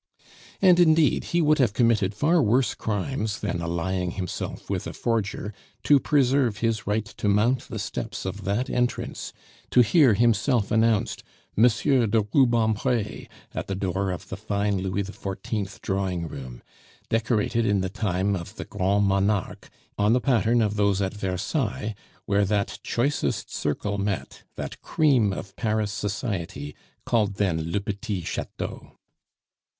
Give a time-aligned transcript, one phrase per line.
[0.63, 5.53] And, indeed, he would have committed far worse crimes than allying himself with a forger
[5.83, 9.31] to preserve his right to mount the steps of that entrance,
[9.69, 11.21] to hear himself announced,
[11.55, 15.79] "Monsieur de Rubempre" at the door of the fine Louis XIV.
[15.81, 16.63] drawing room,
[17.09, 21.93] decorated in the time of the grand monarque on the pattern of those at Versailles,
[22.25, 26.73] where that choicest circle met, that cream of Paris society,
[27.05, 28.93] called then le petit chateau.